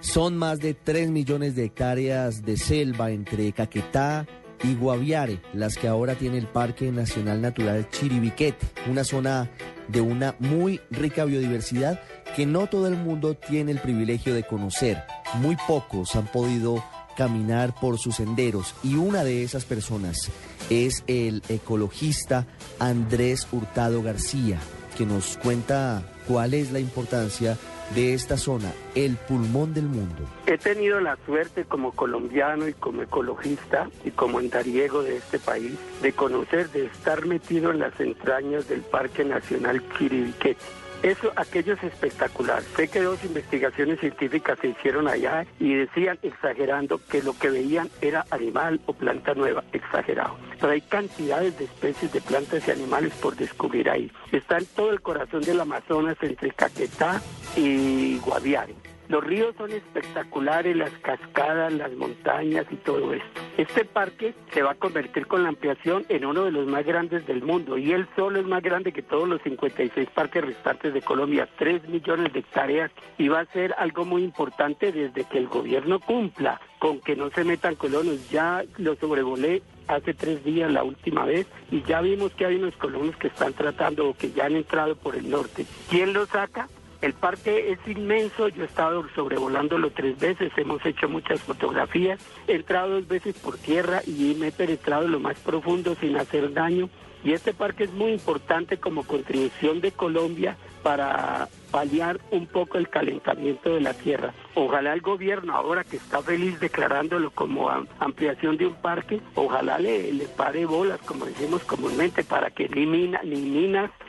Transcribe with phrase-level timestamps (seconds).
[0.00, 4.26] Son más de 3 millones de hectáreas de selva entre Caquetá
[4.62, 9.50] y Guaviare, las que ahora tiene el Parque Nacional Natural Chiribiquete, una zona
[9.88, 12.00] de una muy rica biodiversidad
[12.36, 15.02] que no todo el mundo tiene el privilegio de conocer.
[15.40, 16.84] Muy pocos han podido
[17.16, 20.30] caminar por sus senderos y una de esas personas
[20.70, 22.46] es el ecologista
[22.78, 24.60] Andrés Hurtado García,
[24.96, 27.58] que nos cuenta cuál es la importancia
[27.94, 30.24] de esta zona, el pulmón del mundo.
[30.46, 35.72] He tenido la suerte como colombiano y como ecologista y como andariego de este país
[36.02, 40.60] de conocer, de estar metido en las entrañas del Parque Nacional Quiribiquete.
[41.02, 42.62] Eso, aquello es espectacular.
[42.76, 47.88] Sé que dos investigaciones científicas se hicieron allá y decían, exagerando, que lo que veían
[48.00, 50.36] era animal o planta nueva, exagerado.
[50.60, 54.10] Pero hay cantidades de especies de plantas y animales por descubrir ahí.
[54.32, 57.22] Está en todo el corazón del Amazonas, entre Caquetá
[57.56, 58.87] y Guaviare.
[59.08, 63.40] Los ríos son espectaculares, las cascadas, las montañas y todo esto.
[63.56, 67.26] Este parque se va a convertir con la ampliación en uno de los más grandes
[67.26, 71.00] del mundo y él solo es más grande que todos los 56 parques restantes de
[71.00, 75.48] Colombia, 3 millones de hectáreas y va a ser algo muy importante desde que el
[75.48, 78.28] gobierno cumpla con que no se metan colonos.
[78.30, 82.76] Ya lo sobrevolé hace tres días la última vez y ya vimos que hay unos
[82.76, 85.64] colonos que están tratando o que ya han entrado por el norte.
[85.88, 86.68] ¿Quién lo saca?
[87.00, 92.54] El parque es inmenso, yo he estado sobrevolándolo tres veces, hemos hecho muchas fotografías, he
[92.54, 96.88] entrado dos veces por tierra y me he penetrado lo más profundo sin hacer daño.
[97.22, 102.88] Y este parque es muy importante como contribución de Colombia para paliar un poco el
[102.88, 104.32] calentamiento de la tierra.
[104.54, 110.12] Ojalá el gobierno, ahora que está feliz declarándolo como ampliación de un parque, ojalá le,
[110.12, 113.20] le pare bolas, como decimos comúnmente, para que ni, mina,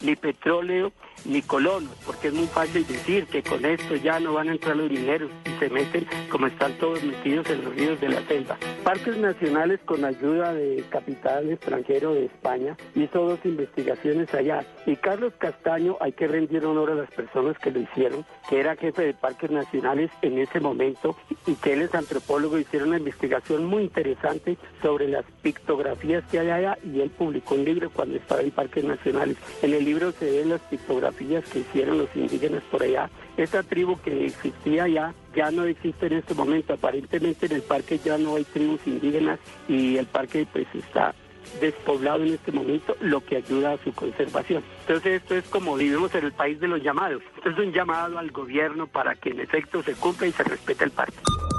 [0.00, 0.92] ni petróleo,
[1.24, 4.76] ni colonos, porque es muy fácil decir que con esto ya no van a entrar
[4.76, 8.56] los dineros y se meten como están todos metidos en los ríos de la selva.
[8.84, 15.34] Parques nacionales con ayuda de capital extranjero de España hizo dos investigaciones allá y Carlos
[15.38, 19.14] Castaño, hay que rendir honor a las personas que lo hicieron, que era jefe de
[19.14, 24.56] parques nacionales en ese momento y que él es antropólogo, hicieron una investigación muy interesante
[24.82, 28.84] sobre las pictografías que hay allá y él publicó un libro cuando estaba en parques
[28.84, 29.36] nacionales.
[29.62, 33.10] En el libro se ven las pictografías que hicieron los indígenas por allá.
[33.36, 36.74] Esa tribu que existía allá ya no existe en este momento.
[36.74, 41.12] Aparentemente en el parque ya no hay tribus indígenas y el parque pues está
[41.60, 44.62] despoblado en este momento, lo que ayuda a su conservación.
[44.82, 47.22] Entonces esto es como vivimos en el país de los llamados.
[47.38, 50.84] Esto es un llamado al gobierno para que en efecto se cumpla y se respete
[50.84, 51.18] el parque.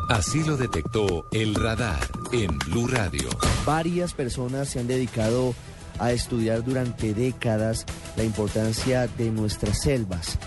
[0.09, 1.99] Así lo detectó el radar
[2.31, 3.27] en Blue Radio.
[3.65, 5.53] Varias personas se han dedicado
[6.01, 7.85] a estudiar durante décadas
[8.17, 10.37] la importancia de nuestras selvas.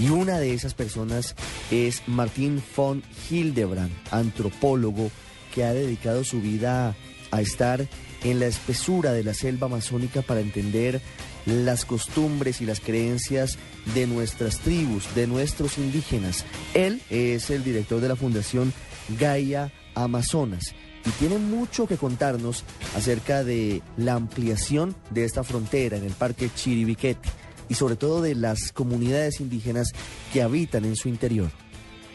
[0.00, 1.36] Y una de esas personas
[1.70, 5.10] es Martín von Hildebrand, antropólogo
[5.54, 6.94] que ha dedicado su vida
[7.30, 7.86] a estar
[8.24, 11.00] en la espesura de la selva amazónica para entender
[11.46, 13.58] las costumbres y las creencias
[13.94, 16.44] de nuestras tribus, de nuestros indígenas.
[16.74, 18.72] Él es el director de la Fundación
[19.18, 20.74] Gaia Amazonas
[21.06, 22.64] y tiene mucho que contarnos
[22.96, 27.28] acerca de la ampliación de esta frontera en el Parque Chiribiquete
[27.68, 29.92] y sobre todo de las comunidades indígenas
[30.32, 31.48] que habitan en su interior.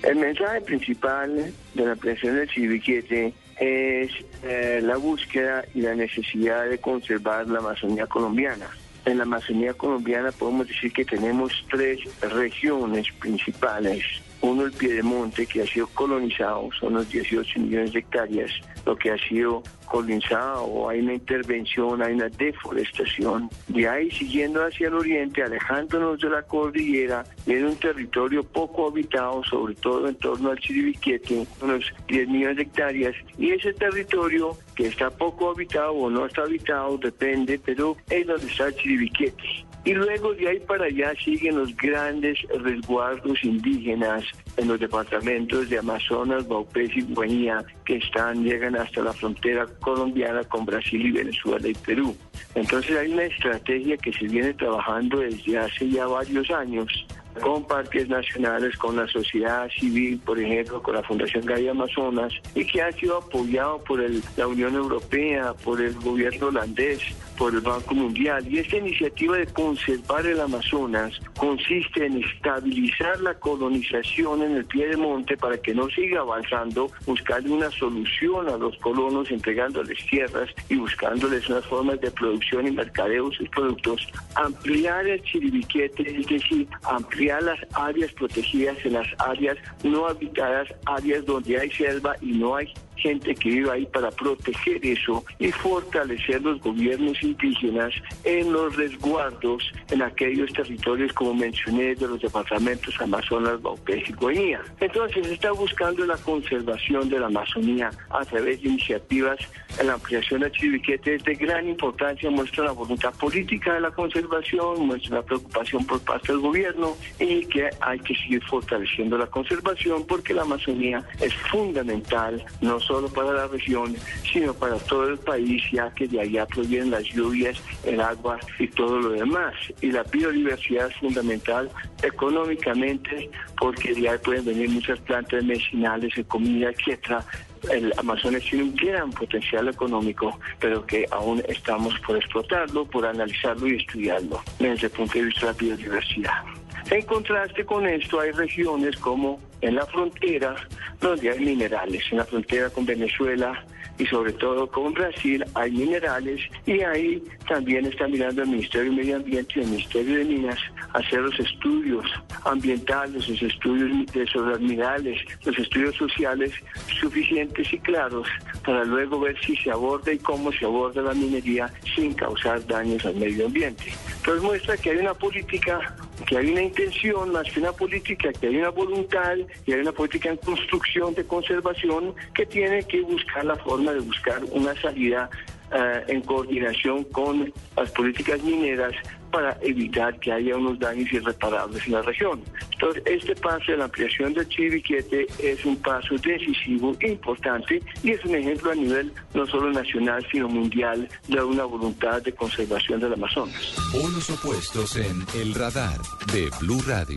[0.03, 4.11] El mensaje principal de la ampliación del Chiribiquete es
[4.43, 8.67] eh, la búsqueda y la necesidad de conservar la Amazonía colombiana.
[9.05, 14.03] En la Amazonía colombiana podemos decir que tenemos tres regiones principales
[14.41, 18.51] uno, el Piedemonte, que ha sido colonizado, son los 18 millones de hectáreas,
[18.85, 23.49] lo que ha sido colonizado, hay una intervención, hay una deforestación.
[23.67, 29.43] De ahí, siguiendo hacia el oriente, alejándonos de la cordillera, viene un territorio poco habitado,
[29.43, 34.87] sobre todo en torno al Chiribiquete, unos 10 millones de hectáreas, y ese territorio que
[34.87, 39.70] está poco habitado o no está habitado, depende, pero es donde está el Chiribiquete.
[39.83, 44.23] Y luego de ahí para allá siguen los grandes resguardos indígenas
[44.57, 50.43] en los departamentos de Amazonas, Baupés y Guañía, que están, llegan hasta la frontera colombiana
[50.43, 52.15] con Brasil y Venezuela y Perú.
[52.53, 57.05] Entonces hay una estrategia que se viene trabajando desde hace ya varios años
[57.39, 62.65] con parques nacionales, con la sociedad civil, por ejemplo, con la Fundación Gaia Amazonas, y
[62.65, 67.01] que ha sido apoyado por el, la Unión Europea, por el gobierno holandés,
[67.37, 68.45] por el Banco Mundial.
[68.47, 74.89] Y esta iniciativa de conservar el Amazonas consiste en estabilizar la colonización en el pie
[74.89, 80.49] de monte para que no siga avanzando, buscarle una solución a los colonos, entregándoles tierras
[80.69, 86.27] y buscándoles unas formas de producción y mercadeo de sus productos, ampliar el chiribiquete, es
[86.27, 92.31] decir, ampliar las áreas protegidas en las áreas no habitadas, áreas donde hay selva y
[92.33, 97.93] no hay gente que vive ahí para proteger eso y fortalecer los gobiernos indígenas
[98.23, 104.61] en los resguardos en aquellos territorios, como mencioné, de los departamentos Amazonas, Baupés y Guainía.
[104.79, 109.39] Entonces está buscando la conservación de la Amazonía a través de iniciativas
[109.79, 113.91] en la ampliación de Chiribiquete es de gran importancia, muestra la voluntad política de la
[113.91, 119.27] conservación, muestra la preocupación por parte del gobierno y que hay que seguir fortaleciendo la
[119.27, 123.95] conservación porque la Amazonía es fundamental, no solo para la región,
[124.31, 128.67] sino para todo el país, ya que de allá provienen las lluvias, el agua y
[128.67, 129.53] todo lo demás.
[129.81, 131.69] Y la biodiversidad es fundamental
[132.03, 137.25] económicamente porque de ahí pueden venir muchas plantas medicinales, de comida, etcétera.
[137.71, 143.67] El Amazonas tiene un gran potencial económico, pero que aún estamos por explotarlo, por analizarlo
[143.67, 146.43] y estudiarlo desde el punto de vista de la biodiversidad.
[146.89, 150.55] En contraste con esto, hay regiones como en la frontera,
[150.99, 152.03] donde hay minerales.
[152.11, 153.63] En la frontera con Venezuela
[153.97, 158.97] y sobre todo con Brasil hay minerales y ahí también está mirando el Ministerio de
[158.97, 160.59] Medio Ambiente y el Ministerio de Minas
[160.93, 162.05] hacer los estudios
[162.45, 166.51] ambientales, los estudios de los minerales, los estudios sociales
[166.99, 168.27] suficientes y claros
[168.65, 173.05] para luego ver si se aborda y cómo se aborda la minería sin causar daños
[173.05, 173.93] al medio ambiente.
[174.17, 175.95] Entonces muestra que hay una política
[176.31, 179.35] que hay una intención más que una política, que hay una voluntad
[179.65, 183.99] y hay una política en construcción de conservación que tiene que buscar la forma de
[183.99, 185.29] buscar una salida
[185.73, 188.93] eh, en coordinación con las políticas mineras
[189.31, 192.41] para evitar que haya unos daños irreparables en la región.
[192.73, 198.23] Entonces, este paso de la ampliación del Chiribiquete es un paso decisivo, importante, y es
[198.25, 203.13] un ejemplo a nivel no solo nacional, sino mundial de una voluntad de conservación del
[203.13, 203.75] Amazonas.
[203.91, 205.99] Polos opuestos en El Radar
[206.33, 207.15] de Blue Radio.